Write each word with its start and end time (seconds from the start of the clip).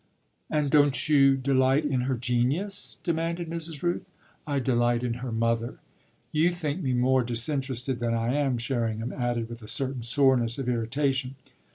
"Ah 0.49 0.61
don't 0.61 1.07
you 1.09 1.37
delight 1.37 1.85
in 1.85 2.01
her 2.09 2.15
genius?" 2.17 2.97
demanded 3.03 3.47
Mrs. 3.47 3.83
Rooth. 3.83 4.03
"I 4.47 4.57
delight 4.57 5.03
in 5.03 5.13
her 5.21 5.31
mother. 5.31 5.77
You 6.31 6.49
think 6.49 6.81
me 6.81 6.91
more 6.93 7.21
disinterested 7.23 7.99
than 7.99 8.15
I 8.15 8.33
am," 8.33 8.57
Sherringham 8.57 9.13
added 9.13 9.47
with 9.47 9.61
a 9.61 9.67
certain 9.67 10.01
soreness 10.01 10.57
of 10.57 10.67
irritation. 10.67 11.35